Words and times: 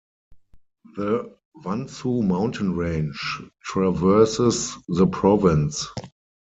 The 0.97 1.31
Wansu 1.63 2.23
mountain 2.25 2.75
range 2.75 3.39
traverses 3.63 4.75
the 4.87 5.05
province. 5.05 5.85